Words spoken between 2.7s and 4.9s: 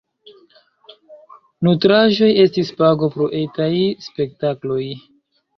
pago pro etaj spektakloj.